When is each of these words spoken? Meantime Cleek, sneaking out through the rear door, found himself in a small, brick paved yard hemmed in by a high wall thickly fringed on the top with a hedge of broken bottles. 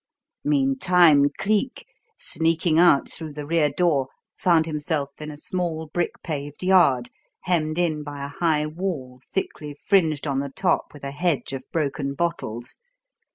Meantime 0.43 1.25
Cleek, 1.37 1.85
sneaking 2.17 2.79
out 2.79 3.07
through 3.07 3.31
the 3.31 3.45
rear 3.45 3.69
door, 3.69 4.07
found 4.35 4.65
himself 4.65 5.11
in 5.21 5.29
a 5.29 5.37
small, 5.37 5.91
brick 5.93 6.23
paved 6.23 6.63
yard 6.63 7.11
hemmed 7.41 7.77
in 7.77 8.01
by 8.01 8.25
a 8.25 8.33
high 8.39 8.65
wall 8.65 9.19
thickly 9.31 9.75
fringed 9.75 10.25
on 10.25 10.39
the 10.39 10.49
top 10.49 10.91
with 10.91 11.03
a 11.03 11.11
hedge 11.11 11.53
of 11.53 11.63
broken 11.71 12.15
bottles. 12.15 12.81